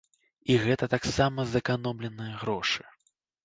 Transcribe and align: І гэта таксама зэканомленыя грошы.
І 0.53 0.55
гэта 0.63 0.89
таксама 0.95 1.47
зэканомленыя 1.53 2.35
грошы. 2.43 2.83